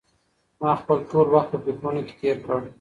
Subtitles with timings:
[0.61, 2.59] ما خپل ټول وخت په فکرونو کې تېر کړ.